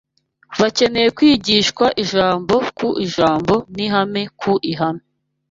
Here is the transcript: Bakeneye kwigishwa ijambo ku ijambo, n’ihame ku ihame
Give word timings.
Bakeneye 0.59 1.07
kwigishwa 1.17 1.85
ijambo 2.03 2.55
ku 2.77 2.87
ijambo, 3.05 3.53
n’ihame 3.75 4.21
ku 4.39 4.51
ihame 4.71 5.03